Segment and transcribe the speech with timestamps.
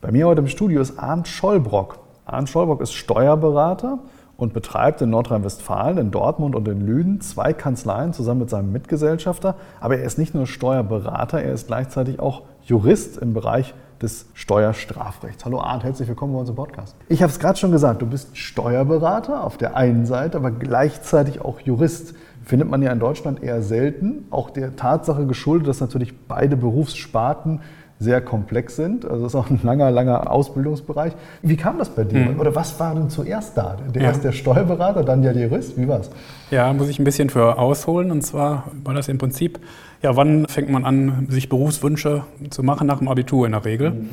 [0.00, 1.98] Bei mir heute im Studio ist Arndt Schollbrock.
[2.24, 3.98] Arndt Schollbrock ist Steuerberater
[4.38, 9.56] und betreibt in Nordrhein-Westfalen, in Dortmund und in Lünen zwei Kanzleien zusammen mit seinem Mitgesellschafter.
[9.78, 15.44] Aber er ist nicht nur Steuerberater, er ist gleichzeitig auch Jurist im Bereich des Steuerstrafrechts.
[15.44, 16.96] Hallo Arndt, herzlich willkommen bei unserem Podcast.
[17.10, 21.42] Ich habe es gerade schon gesagt, du bist Steuerberater auf der einen Seite, aber gleichzeitig
[21.42, 22.14] auch Jurist.
[22.42, 27.60] Findet man ja in Deutschland eher selten, auch der Tatsache geschuldet, dass natürlich beide Berufssparten
[28.00, 29.04] sehr komplex sind.
[29.04, 31.12] Also das ist auch ein langer, langer Ausbildungsbereich.
[31.42, 32.30] Wie kam das bei dir?
[32.30, 32.40] Mhm.
[32.40, 33.76] Oder was war denn zuerst da?
[33.94, 34.08] Der ja.
[34.08, 35.76] erst der Steuerberater, dann der Jurist?
[35.76, 36.10] Wie war es?
[36.50, 38.10] Ja, muss ich ein bisschen für ausholen.
[38.10, 39.60] Und zwar war das im Prinzip,
[40.02, 43.90] ja, wann fängt man an, sich Berufswünsche zu machen nach dem Abitur in der Regel?
[43.90, 44.08] Mhm.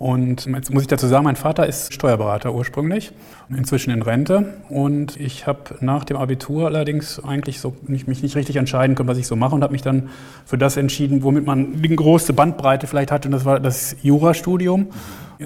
[0.00, 3.12] Und jetzt muss ich dazu sagen, mein Vater ist Steuerberater ursprünglich,
[3.54, 4.54] inzwischen in Rente.
[4.70, 9.10] Und ich habe nach dem Abitur allerdings eigentlich so nicht, mich nicht richtig entscheiden können,
[9.10, 10.08] was ich so mache und habe mich dann
[10.46, 13.28] für das entschieden, womit man die große Bandbreite vielleicht hatte.
[13.28, 14.86] Und das war das Jurastudium.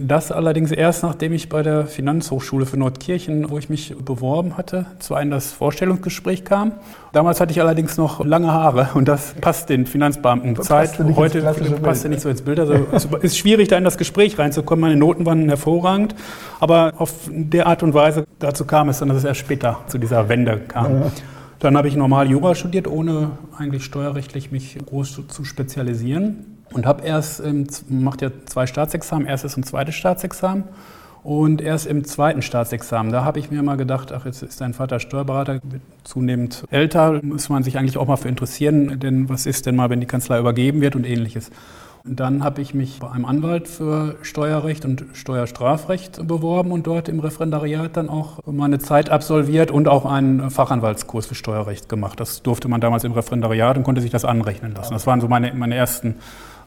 [0.00, 4.86] Das allerdings erst, nachdem ich bei der Finanzhochschule für Nordkirchen, wo ich mich beworben hatte,
[4.98, 6.72] zu einem das Vorstellungsgespräch kam.
[7.12, 10.98] Damals hatte ich allerdings noch lange Haare und das passt den Finanzbeamten Zeit.
[11.14, 11.42] Heute
[11.80, 12.58] passt ja nicht so ins Bild.
[12.58, 14.80] Also es ist schwierig, da in das Gespräch reinzukommen.
[14.80, 16.16] Meine Noten waren hervorragend,
[16.58, 19.98] aber auf der Art und Weise dazu kam es dann, dass es erst später zu
[19.98, 21.02] dieser Wende kam.
[21.02, 21.10] Ja.
[21.60, 27.04] Dann habe ich normal Jura studiert, ohne eigentlich steuerrechtlich mich groß zu spezialisieren und habe
[27.04, 30.64] erst, ähm, macht ja zwei Staatsexamen, erstes und zweites Staatsexamen.
[31.22, 34.74] Und erst im zweiten Staatsexamen, da habe ich mir mal gedacht, ach, jetzt ist dein
[34.74, 35.60] Vater Steuerberater,
[36.04, 39.88] zunehmend älter, muss man sich eigentlich auch mal für interessieren, denn was ist denn mal,
[39.88, 41.50] wenn die Kanzlei übergeben wird und ähnliches.
[42.06, 47.08] Und dann habe ich mich bei einem Anwalt für Steuerrecht und Steuerstrafrecht beworben und dort
[47.08, 52.20] im Referendariat dann auch meine Zeit absolviert und auch einen Fachanwaltskurs für Steuerrecht gemacht.
[52.20, 54.92] Das durfte man damals im Referendariat und konnte sich das anrechnen lassen.
[54.92, 56.16] Das waren so meine, meine ersten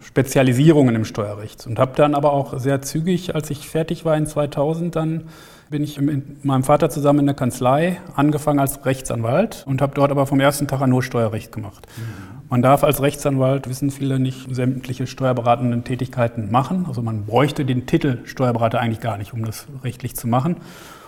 [0.07, 4.25] Spezialisierungen im Steuerrecht und habe dann aber auch sehr zügig, als ich fertig war in
[4.25, 5.23] 2000, dann
[5.69, 10.12] bin ich mit meinem Vater zusammen in der Kanzlei angefangen als Rechtsanwalt und habe dort
[10.12, 11.85] aber vom ersten Tag an nur Steuerrecht gemacht.
[11.97, 12.40] Mhm.
[12.50, 16.85] Man darf als Rechtsanwalt, wissen viele nicht, sämtliche steuerberatenden Tätigkeiten machen.
[16.88, 20.56] Also man bräuchte den Titel Steuerberater eigentlich gar nicht, um das rechtlich zu machen.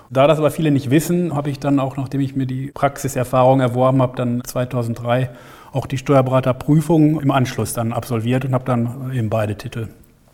[0.09, 3.61] Da das aber viele nicht wissen, habe ich dann auch, nachdem ich mir die Praxiserfahrung
[3.61, 5.29] erworben habe, dann 2003
[5.71, 9.87] auch die Steuerberaterprüfung im Anschluss dann absolviert und habe dann eben beide Titel.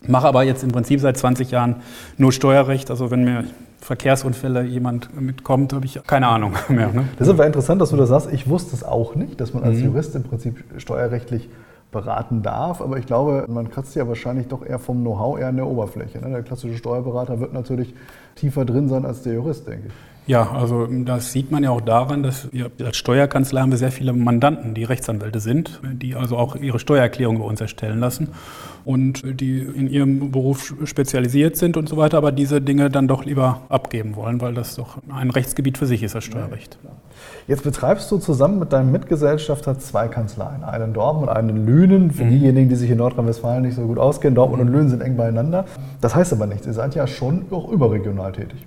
[0.06, 1.76] Mache aber jetzt im Prinzip seit 20 Jahren
[2.16, 2.90] nur Steuerrecht.
[2.90, 3.44] Also wenn mir
[3.80, 6.88] Verkehrsunfälle jemand mitkommt, habe ich keine Ahnung mehr.
[6.88, 7.04] Ne?
[7.18, 8.32] Das ist aber interessant, dass du das sagst.
[8.32, 9.86] Ich wusste es auch nicht, dass man als mhm.
[9.86, 11.48] Jurist im Prinzip steuerrechtlich
[11.92, 12.80] beraten darf.
[12.80, 16.18] Aber ich glaube, man kratzt ja wahrscheinlich doch eher vom Know-how eher an der Oberfläche.
[16.18, 16.30] Ne?
[16.30, 17.94] Der klassische Steuerberater wird natürlich
[18.34, 19.94] tiefer drin sein als der Jurist, denke ich.
[20.26, 23.92] Ja, also das sieht man ja auch daran, dass wir als Steuerkanzlei haben wir sehr
[23.92, 28.30] viele Mandanten, die Rechtsanwälte sind, die also auch ihre Steuererklärung bei uns erstellen lassen
[28.84, 33.24] und die in ihrem Beruf spezialisiert sind und so weiter, aber diese Dinge dann doch
[33.24, 36.76] lieber abgeben wollen, weil das doch ein Rechtsgebiet für sich ist, das Steuerrecht.
[37.46, 41.66] Jetzt betreibst du zusammen mit deinem Mitgesellschafter zwei Kanzleien, einen in Dortmund und einen in
[41.66, 42.10] Lünen.
[42.10, 42.30] Für mhm.
[42.30, 45.66] diejenigen, die sich in Nordrhein-Westfalen nicht so gut auskennen, Dortmund und Lünen sind eng beieinander.
[46.00, 48.64] Das heißt aber nichts, ihr seid ja schon auch überregional tätig.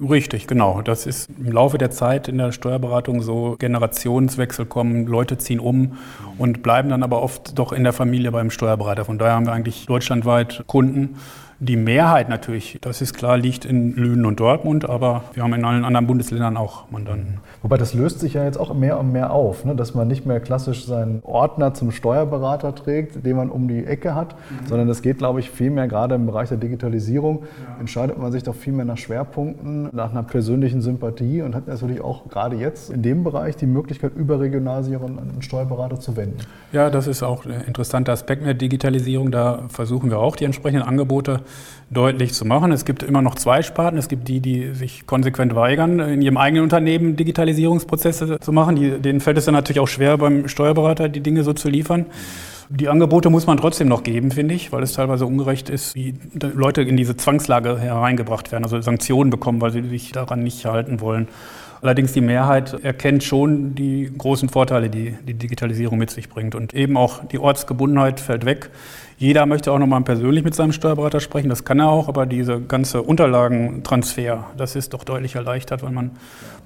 [0.00, 0.80] Richtig, genau.
[0.82, 5.98] Das ist im Laufe der Zeit in der Steuerberatung so Generationswechsel kommen, Leute ziehen um
[6.38, 9.04] und bleiben dann aber oft doch in der Familie beim Steuerberater.
[9.04, 11.16] Von daher haben wir eigentlich deutschlandweit Kunden,
[11.60, 15.64] die Mehrheit natürlich, das ist klar, liegt in Lünen und Dortmund, aber wir haben in
[15.64, 17.40] allen anderen Bundesländern auch Mandanten.
[17.62, 19.74] Wobei das löst sich ja jetzt auch mehr und mehr auf, ne?
[19.74, 24.14] dass man nicht mehr klassisch seinen Ordner zum Steuerberater trägt, den man um die Ecke
[24.14, 24.66] hat, mhm.
[24.68, 27.80] sondern es geht, glaube ich, viel mehr gerade im Bereich der Digitalisierung, ja.
[27.80, 32.00] entscheidet man sich doch viel mehr nach Schwerpunkten, nach einer persönlichen Sympathie und hat natürlich
[32.00, 36.38] auch gerade jetzt in dem Bereich die Möglichkeit, überregional sich an einen Steuerberater zu wenden.
[36.70, 39.32] Ja, das ist auch ein interessanter Aspekt der Digitalisierung.
[39.32, 41.40] Da versuchen wir auch die entsprechenden Angebote
[41.90, 42.72] deutlich zu machen.
[42.72, 43.98] Es gibt immer noch zwei Sparten.
[43.98, 48.76] Es gibt die, die sich konsequent weigern, in ihrem eigenen Unternehmen Digitalisierungsprozesse zu machen.
[48.76, 52.06] Die, denen fällt es dann natürlich auch schwer, beim Steuerberater die Dinge so zu liefern.
[52.70, 56.14] Die Angebote muss man trotzdem noch geben, finde ich, weil es teilweise ungerecht ist, wie
[56.38, 61.00] Leute in diese Zwangslage hereingebracht werden, also Sanktionen bekommen, weil sie sich daran nicht halten
[61.00, 61.28] wollen.
[61.80, 66.54] Allerdings die Mehrheit erkennt schon die großen Vorteile, die die Digitalisierung mit sich bringt.
[66.54, 68.70] Und eben auch die Ortsgebundenheit fällt weg.
[69.18, 72.60] Jeder möchte auch nochmal persönlich mit seinem Steuerberater sprechen, das kann er auch, aber diese
[72.60, 76.12] ganze Unterlagentransfer, das ist doch deutlich erleichtert, weil man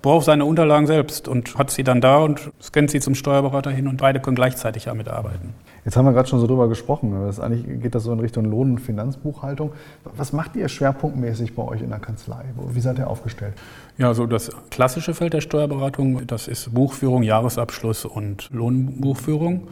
[0.03, 3.89] braucht seine Unterlagen selbst und hat sie dann da und scannt sie zum Steuerberater hin
[3.89, 5.55] und beide können gleichzeitig damit arbeiten.
[5.87, 7.25] Jetzt haben wir gerade schon so drüber gesprochen.
[7.27, 9.73] Das eigentlich geht das so in Richtung Lohn- und Finanzbuchhaltung.
[10.17, 12.45] Was macht ihr schwerpunktmäßig bei euch in der Kanzlei?
[12.69, 13.55] Wie seid ihr aufgestellt?
[13.97, 19.69] Ja, so das klassische Feld der Steuerberatung, das ist Buchführung, Jahresabschluss und Lohnbuchführung.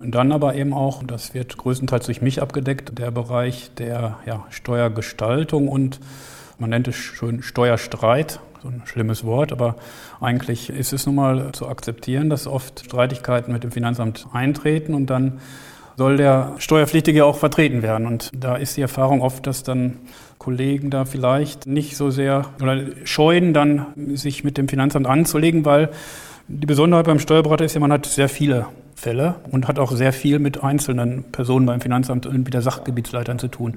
[0.00, 4.46] Und dann aber eben auch, das wird größtenteils durch mich abgedeckt, der Bereich der ja,
[4.48, 6.00] Steuergestaltung und
[6.58, 9.76] man nennt es schön Steuerstreit, so ein schlimmes Wort, aber
[10.18, 15.10] eigentlich ist es nun mal zu akzeptieren, dass oft Streitigkeiten mit dem Finanzamt eintreten und
[15.10, 15.40] dann
[15.98, 18.06] soll der Steuerpflichtige auch vertreten werden.
[18.06, 19.98] Und da ist die Erfahrung oft, dass dann
[20.38, 25.90] Kollegen da vielleicht nicht so sehr oder scheuen, dann sich mit dem Finanzamt anzulegen, weil
[26.52, 28.66] die Besonderheit beim Steuerberater ist ja, man hat sehr viele
[28.96, 33.38] Fälle und hat auch sehr viel mit einzelnen Personen beim Finanzamt und mit der Sachgebietsleitern
[33.38, 33.74] zu tun.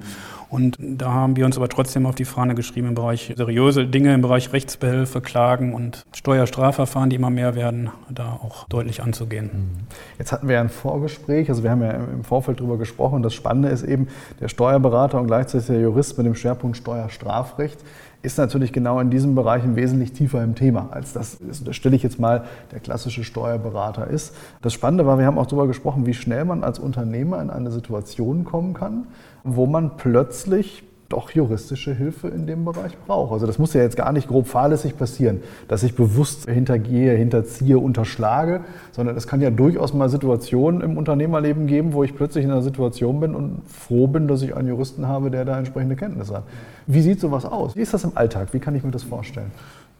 [0.54, 4.14] Und da haben wir uns aber trotzdem auf die Fahne geschrieben im Bereich seriöse Dinge,
[4.14, 9.50] im Bereich Rechtsbehelfe, Klagen und Steuerstrafverfahren, die immer mehr werden, da auch deutlich anzugehen.
[9.52, 9.86] Mhm.
[10.16, 13.24] Jetzt hatten wir ja ein Vorgespräch, also wir haben ja im Vorfeld darüber gesprochen.
[13.24, 14.06] Das Spannende ist eben,
[14.38, 17.80] der Steuerberater und gleichzeitig der Jurist mit dem Schwerpunkt Steuerstrafrecht
[18.22, 22.02] ist natürlich genau in diesem Bereich wesentlich tiefer im Thema, als das, das stelle ich
[22.02, 24.34] jetzt mal, der klassische Steuerberater ist.
[24.62, 27.70] Das Spannende war, wir haben auch darüber gesprochen, wie schnell man als Unternehmer in eine
[27.70, 29.08] Situation kommen kann,
[29.44, 33.32] wo man plötzlich doch juristische Hilfe in dem Bereich braucht.
[33.32, 37.78] Also das muss ja jetzt gar nicht grob fahrlässig passieren, dass ich bewusst hintergehe, hinterziehe,
[37.78, 42.50] unterschlage, sondern es kann ja durchaus mal Situationen im Unternehmerleben geben, wo ich plötzlich in
[42.50, 46.36] einer Situation bin und froh bin, dass ich einen Juristen habe, der da entsprechende Kenntnisse
[46.36, 46.44] hat.
[46.86, 47.76] Wie sieht sowas aus?
[47.76, 48.48] Wie ist das im Alltag?
[48.52, 49.52] Wie kann ich mir das vorstellen?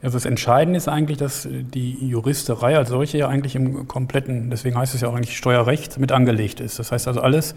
[0.02, 4.76] Also das Entscheidende ist eigentlich, dass die Juristerei als solche ja eigentlich im kompletten, deswegen
[4.76, 6.78] heißt es ja auch eigentlich Steuerrecht, mit angelegt ist.
[6.78, 7.54] Das heißt also alles,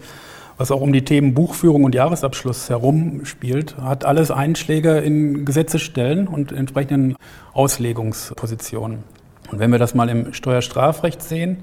[0.58, 6.26] was auch um die Themen Buchführung und Jahresabschluss herum spielt, hat alles Einschläge in Gesetzesstellen
[6.26, 7.16] und entsprechenden
[7.52, 9.04] Auslegungspositionen.
[9.50, 11.58] Und wenn wir das mal im Steuerstrafrecht sehen,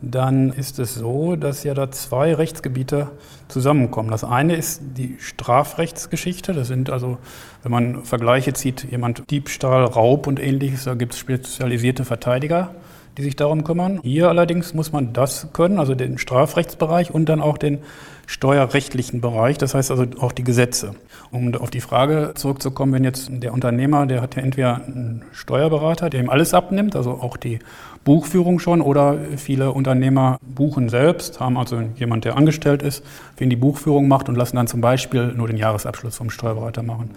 [0.00, 3.10] dann ist es so, dass ja da zwei Rechtsgebiete
[3.48, 4.10] zusammenkommen.
[4.10, 6.52] Das eine ist die Strafrechtsgeschichte.
[6.52, 7.18] Das sind also,
[7.62, 12.74] wenn man Vergleiche zieht, jemand Diebstahl, Raub und ähnliches, da gibt es spezialisierte Verteidiger,
[13.16, 14.00] die sich darum kümmern.
[14.02, 17.78] Hier allerdings muss man das können, also den Strafrechtsbereich und dann auch den
[18.26, 20.94] steuerrechtlichen Bereich, das heißt also auch die Gesetze.
[21.30, 26.10] Um auf die Frage zurückzukommen, wenn jetzt der Unternehmer, der hat ja entweder einen Steuerberater,
[26.10, 27.60] der ihm alles abnimmt, also auch die
[28.04, 33.04] Buchführung schon, oder viele Unternehmer buchen selbst, haben also jemand, der angestellt ist,
[33.36, 36.82] für ihn die Buchführung macht und lassen dann zum Beispiel nur den Jahresabschluss vom Steuerberater
[36.82, 37.10] machen.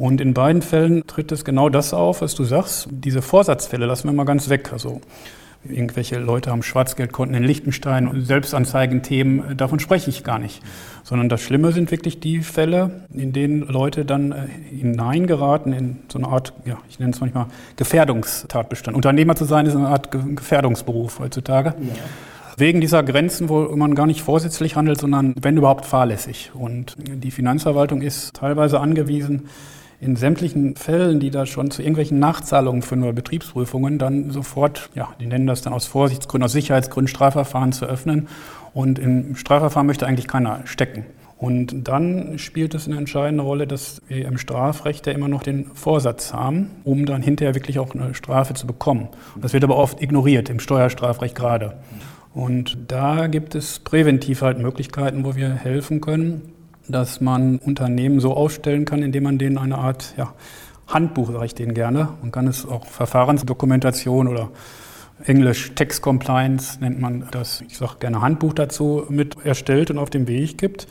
[0.00, 2.88] Und in beiden Fällen tritt es genau das auf, was du sagst.
[2.90, 4.72] Diese Vorsatzfälle lassen wir mal ganz weg.
[4.72, 5.02] Also
[5.62, 10.62] irgendwelche Leute haben Schwarzgeldkonten in Liechtenstein und Selbstanzeigenthemen, davon spreche ich gar nicht.
[11.04, 14.36] Sondern das Schlimme sind wirklich die Fälle, in denen Leute dann äh,
[14.74, 18.96] hineingeraten in so eine Art, ja, ich nenne es manchmal Gefährdungstatbestand.
[18.96, 21.74] Unternehmer zu sein ist eine Art Gefährdungsberuf heutzutage.
[21.78, 21.94] Ja.
[22.56, 26.52] Wegen dieser Grenzen, wo man gar nicht vorsätzlich handelt, sondern wenn überhaupt fahrlässig.
[26.54, 29.48] Und die Finanzverwaltung ist teilweise angewiesen,
[30.00, 35.10] in sämtlichen Fällen, die da schon zu irgendwelchen Nachzahlungen für neue Betriebsprüfungen dann sofort, ja,
[35.20, 38.28] die nennen das dann aus Vorsichtsgründen, aus Sicherheitsgründen Strafverfahren zu öffnen.
[38.72, 41.04] Und im Strafverfahren möchte eigentlich keiner stecken.
[41.36, 45.66] Und dann spielt es eine entscheidende Rolle, dass wir im Strafrecht ja immer noch den
[45.74, 49.08] Vorsatz haben, um dann hinterher wirklich auch eine Strafe zu bekommen.
[49.40, 51.78] Das wird aber oft ignoriert, im Steuerstrafrecht gerade.
[52.34, 56.52] Und da gibt es präventiv halt Möglichkeiten, wo wir helfen können,
[56.92, 60.32] dass man Unternehmen so aufstellen kann, indem man denen eine Art ja,
[60.86, 62.08] Handbuch, sage ich denen gerne.
[62.20, 64.50] Man kann es auch Verfahrensdokumentation oder
[65.24, 70.08] Englisch Text Compliance nennt man das, ich sage gerne Handbuch dazu, mit erstellt und auf
[70.08, 70.86] den Weg gibt,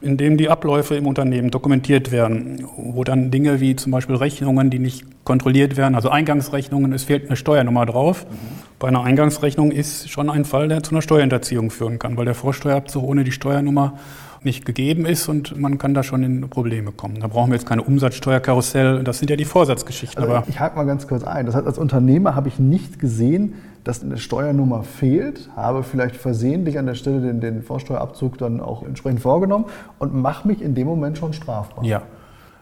[0.00, 4.70] in dem die Abläufe im Unternehmen dokumentiert werden, wo dann Dinge wie zum Beispiel Rechnungen,
[4.70, 8.24] die nicht kontrolliert werden, also Eingangsrechnungen, es fehlt eine Steuernummer drauf.
[8.24, 8.36] Mhm.
[8.78, 12.34] Bei einer Eingangsrechnung ist schon ein Fall, der zu einer Steuerhinterziehung führen kann, weil der
[12.34, 13.98] Vorsteuerabzug ohne die Steuernummer
[14.44, 17.20] nicht gegeben ist und man kann da schon in Probleme kommen.
[17.20, 20.22] Da brauchen wir jetzt keine Umsatzsteuerkarussell, das sind ja die Vorsatzgeschichten.
[20.22, 21.46] Also ich hake mal ganz kurz ein.
[21.46, 26.78] Das heißt, als Unternehmer habe ich nicht gesehen, dass eine Steuernummer fehlt, habe vielleicht versehentlich
[26.78, 29.66] an der Stelle den, den Vorsteuerabzug dann auch entsprechend vorgenommen
[29.98, 31.84] und mache mich in dem Moment schon strafbar.
[31.84, 32.02] Ja.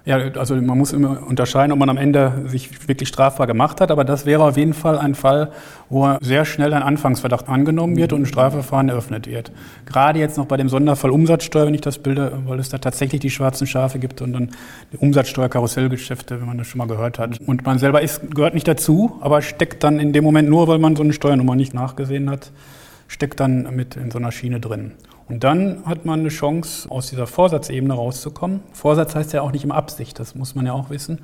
[0.05, 3.93] Ja, also man muss immer unterscheiden, ob man am Ende sich wirklich strafbar gemacht hat,
[3.93, 5.53] aber das wäre auf jeden Fall ein Fall,
[5.91, 9.53] wo sehr schnell ein Anfangsverdacht angenommen wird und ein Strafverfahren eröffnet wird.
[9.87, 13.21] Gerade jetzt noch bei dem Sonderfall Umsatzsteuer, wenn ich das bilde, weil es da tatsächlich
[13.21, 14.51] die schwarzen Schafe gibt und dann
[14.99, 17.39] Umsatzsteuer-Karussellgeschäfte, wenn man das schon mal gehört hat.
[17.47, 20.81] Und man selber ist, gehört nicht dazu, aber steckt dann in dem Moment nur, weil
[20.81, 22.51] man so eine Steuernummer nicht nachgesehen hat,
[23.07, 24.93] steckt dann mit in so einer Schiene drin.
[25.33, 28.61] Und dann hat man eine Chance, aus dieser Vorsatzebene rauszukommen.
[28.75, 31.21] Vorsatz heißt ja auch nicht immer Absicht, das muss man ja auch wissen,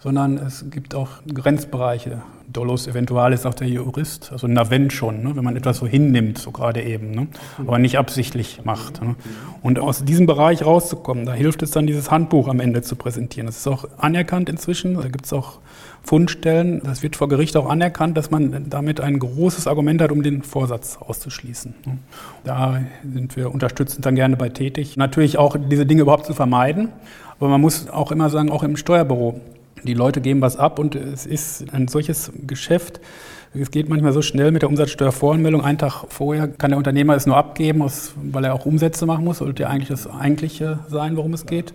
[0.00, 2.22] sondern es gibt auch Grenzbereiche.
[2.52, 6.38] Dolus eventualis, sagt der Jurist, also na wenn schon, ne, wenn man etwas so hinnimmt,
[6.38, 9.00] so gerade eben, ne, aber nicht absichtlich macht.
[9.00, 9.14] Ne.
[9.62, 13.46] Und aus diesem Bereich rauszukommen, da hilft es dann, dieses Handbuch am Ende zu präsentieren.
[13.46, 15.60] Das ist auch anerkannt inzwischen, da gibt es auch
[16.04, 20.22] Fundstellen, das wird vor Gericht auch anerkannt, dass man damit ein großes Argument hat, um
[20.22, 21.74] den Vorsatz auszuschließen.
[22.44, 24.98] Da sind wir unterstützend dann gerne bei tätig.
[24.98, 26.90] Natürlich auch diese Dinge überhaupt zu vermeiden,
[27.40, 29.40] aber man muss auch immer sagen, auch im Steuerbüro,
[29.82, 33.00] die Leute geben was ab und es ist ein solches Geschäft.
[33.54, 35.62] Es geht manchmal so schnell mit der Umsatzsteuervoranmeldung.
[35.62, 37.84] Einen Tag vorher kann der Unternehmer es nur abgeben,
[38.16, 39.38] weil er auch Umsätze machen muss.
[39.38, 41.72] Sollte ja eigentlich das Eigentliche sein, worum es geht.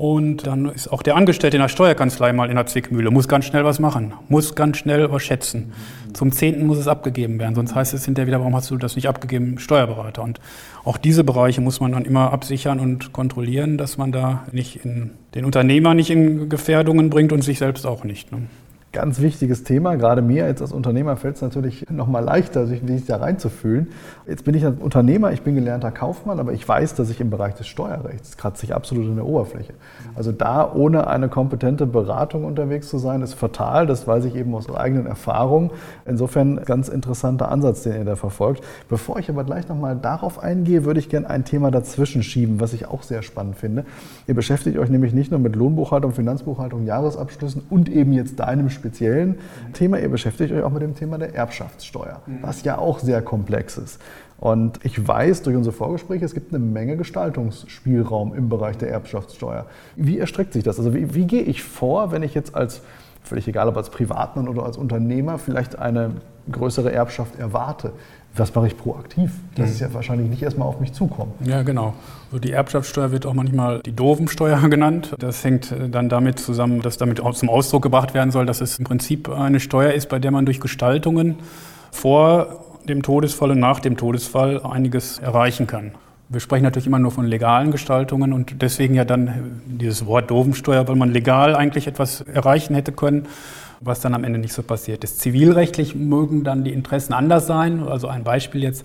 [0.00, 3.44] Und dann ist auch der Angestellte in der Steuerkanzlei mal in der Zwickmühle, muss ganz
[3.44, 5.74] schnell was machen, muss ganz schnell was schätzen.
[6.14, 8.96] Zum Zehnten muss es abgegeben werden, sonst heißt es hinterher wieder, warum hast du das
[8.96, 10.22] nicht abgegeben, Steuerberater.
[10.22, 10.40] Und
[10.84, 15.10] auch diese Bereiche muss man dann immer absichern und kontrollieren, dass man da nicht in,
[15.34, 18.32] den Unternehmer nicht in Gefährdungen bringt und sich selbst auch nicht.
[18.32, 18.46] Ne?
[18.92, 19.94] Ganz wichtiges Thema.
[19.94, 23.86] Gerade mir jetzt als Unternehmer fällt es natürlich noch mal leichter, sich da reinzufühlen.
[24.26, 27.30] Jetzt bin ich ein Unternehmer, ich bin gelernter Kaufmann, aber ich weiß, dass ich im
[27.30, 29.74] Bereich des Steuerrechts kratze ich absolut in der Oberfläche.
[30.16, 33.86] Also da ohne eine kompetente Beratung unterwegs zu sein, ist fatal.
[33.86, 35.70] Das weiß ich eben aus eigenen Erfahrungen.
[36.04, 38.64] Insofern ganz interessanter Ansatz, den ihr da verfolgt.
[38.88, 42.58] Bevor ich aber gleich noch mal darauf eingehe, würde ich gerne ein Thema dazwischen schieben,
[42.58, 43.84] was ich auch sehr spannend finde.
[44.26, 49.38] Ihr beschäftigt euch nämlich nicht nur mit Lohnbuchhaltung, Finanzbuchhaltung, Jahresabschlüssen und eben jetzt deinem speziellen
[49.74, 49.98] Thema.
[49.98, 52.38] Ihr beschäftigt euch auch mit dem Thema der Erbschaftssteuer, mhm.
[52.40, 54.00] was ja auch sehr komplex ist.
[54.38, 59.66] Und ich weiß durch unsere Vorgespräche, es gibt eine Menge Gestaltungsspielraum im Bereich der Erbschaftssteuer.
[59.96, 60.78] Wie erstreckt sich das?
[60.78, 62.80] Also wie, wie gehe ich vor, wenn ich jetzt als,
[63.22, 66.12] völlig egal ob als Privatmann oder als Unternehmer, vielleicht eine
[66.50, 67.92] größere Erbschaft erwarte?
[68.36, 69.32] Was mache ich proaktiv?
[69.56, 69.72] Das mhm.
[69.72, 71.32] ist ja wahrscheinlich nicht erstmal auf mich zukommen.
[71.44, 71.94] Ja, genau.
[72.30, 75.14] So die Erbschaftssteuer wird auch manchmal die Dovensteuer genannt.
[75.18, 78.60] Das hängt äh, dann damit zusammen, dass damit auch zum Ausdruck gebracht werden soll, dass
[78.60, 81.36] es im Prinzip eine Steuer ist, bei der man durch Gestaltungen
[81.90, 85.92] vor dem Todesfall und nach dem Todesfall einiges erreichen kann.
[86.28, 90.86] Wir sprechen natürlich immer nur von legalen Gestaltungen und deswegen ja dann dieses Wort Dovensteuer,
[90.86, 93.26] weil man legal eigentlich etwas erreichen hätte können
[93.80, 95.20] was dann am Ende nicht so passiert ist.
[95.20, 97.82] Zivilrechtlich mögen dann die Interessen anders sein.
[97.86, 98.84] Also ein Beispiel jetzt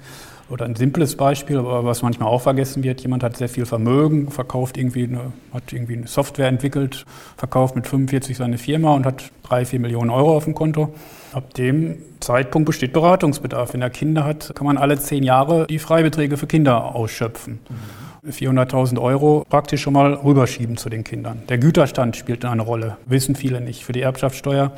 [0.49, 4.29] oder ein simples Beispiel, aber was manchmal auch vergessen wird, jemand hat sehr viel Vermögen,
[4.29, 7.03] verkauft irgendwie eine, hat irgendwie eine Software entwickelt,
[7.35, 10.93] verkauft mit 45 seine Firma und hat drei, vier Millionen Euro auf dem Konto.
[11.33, 13.73] Ab dem Zeitpunkt besteht Beratungsbedarf.
[13.73, 17.59] Wenn er Kinder hat, kann man alle zehn Jahre die Freibeträge für Kinder ausschöpfen.
[17.67, 18.04] Mhm.
[18.29, 21.41] 400.000 Euro praktisch schon mal rüberschieben zu den Kindern.
[21.49, 23.85] Der Güterstand spielt eine Rolle, wissen viele nicht.
[23.85, 24.71] Für die Erbschaftssteuer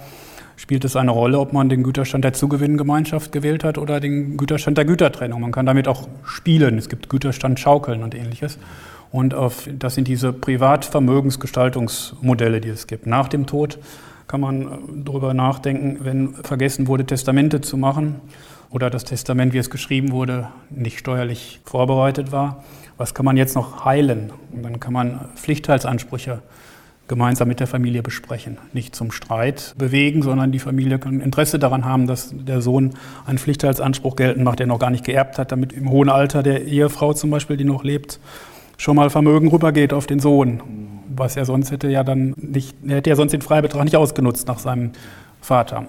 [0.58, 4.77] spielt es eine Rolle, ob man den Güterstand der Zugewinngemeinschaft gewählt hat oder den Güterstand
[4.77, 5.42] der Gütertrennung.
[5.42, 6.77] Man kann damit auch spielen.
[6.77, 8.60] Es gibt Güterstand Schaukeln und ähnliches.
[9.12, 13.08] Und auf, das sind diese Privatvermögensgestaltungsmodelle, die es gibt.
[13.08, 13.80] Nach dem Tod
[14.27, 18.16] kann man darüber nachdenken, wenn vergessen wurde, Testamente zu machen
[18.70, 22.66] oder das Testament, wie es geschrieben wurde, nicht steuerlich vorbereitet war
[22.98, 24.32] was kann man jetzt noch heilen?
[24.51, 26.42] Und dann kann man Pflichtteilsansprüche
[27.08, 28.58] gemeinsam mit der Familie besprechen.
[28.74, 33.38] Nicht zum Streit bewegen, sondern die Familie kann Interesse daran haben, dass der Sohn einen
[33.38, 37.13] Pflichtteilsanspruch geltend macht, der noch gar nicht geerbt hat, damit im hohen Alter der Ehefrau
[37.13, 38.20] zum Beispiel, die noch lebt,
[38.77, 40.62] schon mal Vermögen rübergeht auf den Sohn.
[41.16, 44.48] Was er sonst hätte ja dann nicht, er hätte ja sonst den Freibetrag nicht ausgenutzt
[44.48, 44.92] nach seinem
[45.48, 45.88] Vater.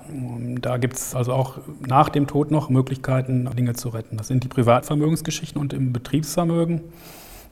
[0.62, 4.16] Da gibt es also auch nach dem Tod noch Möglichkeiten, Dinge zu retten.
[4.16, 6.82] Das sind die Privatvermögensgeschichten und im Betriebsvermögen.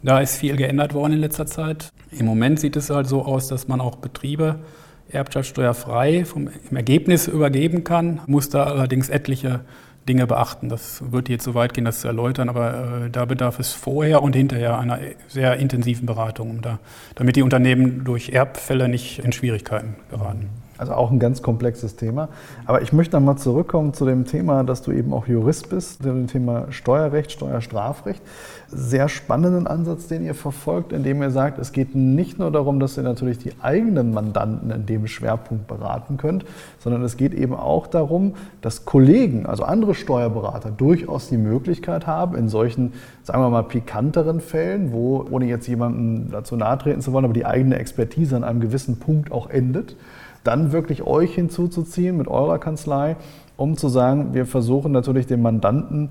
[0.04, 1.88] Da ist viel geändert worden in letzter Zeit.
[2.12, 4.60] Im Moment sieht es halt so aus, dass man auch Betriebe
[5.08, 9.62] erbschaftssteuerfrei vom, im Ergebnis übergeben kann, muss da allerdings etliche
[10.08, 10.68] Dinge beachten.
[10.68, 14.22] Das wird jetzt so weit gehen, das zu erläutern, aber äh, da bedarf es vorher
[14.22, 16.78] und hinterher einer sehr intensiven Beratung, um da,
[17.16, 20.50] damit die Unternehmen durch Erbfälle nicht in Schwierigkeiten geraten.
[20.78, 22.28] Also auch ein ganz komplexes Thema.
[22.66, 26.08] Aber ich möchte nochmal zurückkommen zu dem Thema, dass du eben auch Jurist bist, zu
[26.12, 28.22] dem Thema Steuerrecht, Steuerstrafrecht.
[28.68, 32.96] Sehr spannenden Ansatz, den ihr verfolgt, indem ihr sagt, es geht nicht nur darum, dass
[32.96, 36.44] ihr natürlich die eigenen Mandanten in dem Schwerpunkt beraten könnt,
[36.78, 42.36] sondern es geht eben auch darum, dass Kollegen, also andere Steuerberater, durchaus die Möglichkeit haben,
[42.36, 42.92] in solchen,
[43.22, 47.34] sagen wir mal, pikanteren Fällen, wo, ohne jetzt jemandem dazu nahe treten zu wollen, aber
[47.34, 49.96] die eigene Expertise an einem gewissen Punkt auch endet,
[50.46, 53.16] dann wirklich euch hinzuzuziehen mit eurer Kanzlei,
[53.56, 56.10] um zu sagen, wir versuchen natürlich den Mandanten,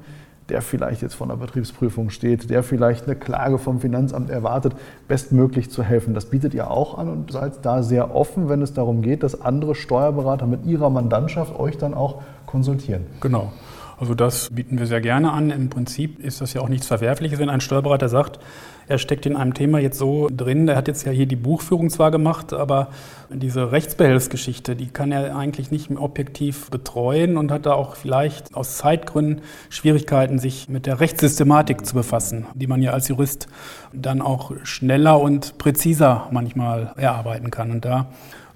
[0.49, 4.73] der vielleicht jetzt vor einer Betriebsprüfung steht, der vielleicht eine Klage vom Finanzamt erwartet,
[5.07, 6.13] bestmöglich zu helfen.
[6.13, 9.41] Das bietet ihr auch an und seid da sehr offen, wenn es darum geht, dass
[9.41, 13.05] andere Steuerberater mit ihrer Mandantschaft euch dann auch konsultieren.
[13.21, 13.51] Genau.
[13.97, 15.49] Also das bieten wir sehr gerne an.
[15.49, 18.39] Im Prinzip ist das ja auch nichts Verwerfliches, wenn ein Steuerberater sagt,
[18.87, 21.89] er steckt in einem Thema jetzt so drin, er hat jetzt ja hier die Buchführung
[21.89, 22.89] zwar gemacht, aber
[23.29, 28.77] diese Rechtsbehelfsgeschichte, die kann er eigentlich nicht objektiv betreuen und hat da auch vielleicht aus
[28.77, 33.47] Zeitgründen Schwierigkeiten, sich mit der Rechtssystematik zu befassen, die man ja als Jurist
[33.93, 37.71] dann auch schneller und präziser manchmal erarbeiten kann.
[37.71, 38.07] Und da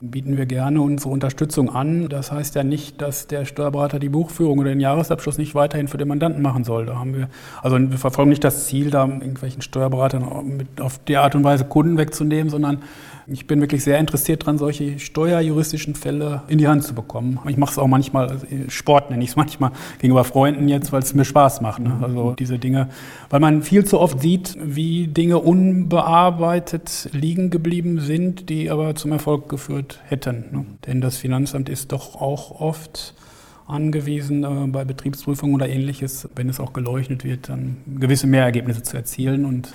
[0.02, 2.10] bieten wir gerne unsere Unterstützung an.
[2.10, 5.98] Das heißt ja nicht, dass der Steuerberater die Buchführung oder den Jahresabschluss nicht weiterhin für
[5.98, 6.86] den Mandanten machen soll.
[6.86, 7.30] Da haben wir,
[7.62, 11.66] also wir verfolgen nicht das Ziel, da irgendwelchen Steuerberatern mit auf die Art und Weise
[11.66, 12.80] Kunden wegzunehmen, sondern
[13.32, 17.40] ich bin wirklich sehr interessiert daran, solche steuerjuristischen Fälle in die Hand zu bekommen.
[17.48, 21.02] Ich mache es auch manchmal, also Sport nenne ich es manchmal, gegenüber Freunden jetzt, weil
[21.02, 21.82] es mir Spaß macht.
[21.82, 22.00] Ne?
[22.02, 22.90] Also diese Dinge,
[23.30, 29.12] weil man viel zu oft sieht, wie Dinge unbearbeitet liegen geblieben sind, die aber zum
[29.12, 30.46] Erfolg geführt hätten.
[30.52, 30.66] Ne?
[30.88, 33.14] Denn das Finanzamt ist doch auch oft
[33.70, 38.98] angewiesen, äh, bei Betriebsprüfungen oder ähnliches, wenn es auch geleuchtet wird, dann gewisse Mehrergebnisse zu
[38.98, 39.46] erzielen.
[39.46, 39.72] Und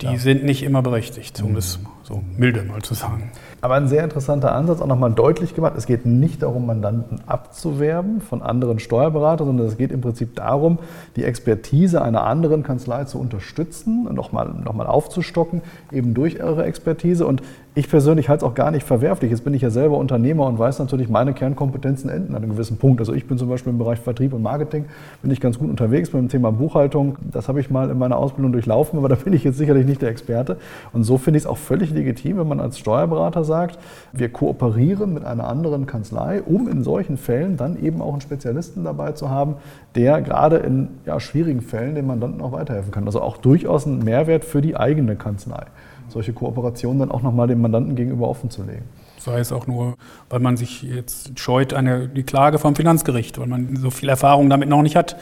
[0.00, 0.18] die ja.
[0.18, 3.30] sind nicht immer berechtigt, um das so milde mal zu sagen.
[3.60, 5.74] Aber ein sehr interessanter Ansatz, auch nochmal deutlich gemacht.
[5.76, 10.78] Es geht nicht darum, Mandanten abzuwerben von anderen Steuerberatern, sondern es geht im Prinzip darum,
[11.16, 16.64] die Expertise einer anderen Kanzlei zu unterstützen und nochmal noch mal aufzustocken, eben durch eure
[16.64, 17.26] Expertise.
[17.26, 17.42] Und
[17.78, 19.30] ich persönlich halte es auch gar nicht verwerflich.
[19.30, 22.76] Jetzt bin ich ja selber Unternehmer und weiß natürlich, meine Kernkompetenzen enden an einem gewissen
[22.76, 22.98] Punkt.
[22.98, 24.86] Also ich bin zum Beispiel im Bereich Vertrieb und Marketing,
[25.22, 27.18] bin ich ganz gut unterwegs beim Thema Buchhaltung.
[27.30, 30.02] Das habe ich mal in meiner Ausbildung durchlaufen, aber da bin ich jetzt sicherlich nicht
[30.02, 30.56] der Experte.
[30.92, 33.78] Und so finde ich es auch völlig legitim, wenn man als Steuerberater sagt,
[34.12, 38.82] wir kooperieren mit einer anderen Kanzlei, um in solchen Fällen dann eben auch einen Spezialisten
[38.82, 39.54] dabei zu haben,
[39.94, 43.06] der gerade in ja, schwierigen Fällen dem Mandanten auch weiterhelfen kann.
[43.06, 45.66] Also auch durchaus ein Mehrwert für die eigene Kanzlei
[46.08, 48.84] solche Kooperationen dann auch nochmal dem Mandanten gegenüber offen zu legen.
[49.18, 49.94] Sei es auch nur,
[50.30, 54.48] weil man sich jetzt scheut, eine, die Klage vom Finanzgericht, weil man so viel Erfahrung
[54.48, 55.16] damit noch nicht hat.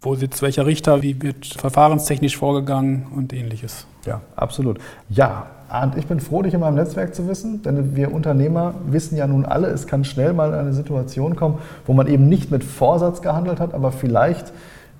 [0.00, 3.86] Wo sitzt welcher Richter, wie wird verfahrenstechnisch vorgegangen und ähnliches.
[4.04, 4.78] Ja, absolut.
[5.08, 5.46] Ja,
[5.82, 9.26] und ich bin froh, dich in meinem Netzwerk zu wissen, denn wir Unternehmer wissen ja
[9.26, 12.62] nun alle, es kann schnell mal in eine Situation kommen, wo man eben nicht mit
[12.62, 14.52] Vorsatz gehandelt hat, aber vielleicht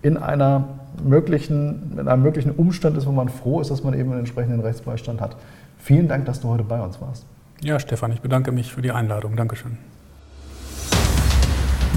[0.02, 0.64] in einer
[1.02, 4.60] möglichen, in einem möglichen Umstand ist, wo man froh ist, dass man eben einen entsprechenden
[4.60, 5.36] Rechtsbeistand hat.
[5.78, 7.24] Vielen Dank, dass du heute bei uns warst.
[7.62, 9.36] Ja, Stefan, ich bedanke mich für die Einladung.
[9.36, 9.78] Dankeschön.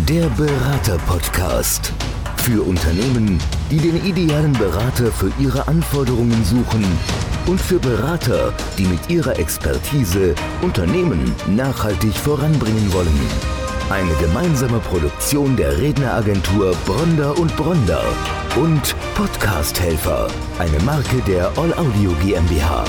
[0.08, 1.92] Der Berater-Podcast.
[2.38, 3.40] Für Unternehmen,
[3.72, 6.86] die den idealen Berater für ihre Anforderungen suchen
[7.48, 13.65] und für Berater, die mit ihrer Expertise Unternehmen nachhaltig voranbringen wollen.
[13.90, 18.02] Eine gemeinsame Produktion der Redneragentur Bronder und Bronder
[18.56, 22.84] und Podcast Helfer, eine Marke der All Audio GmbH.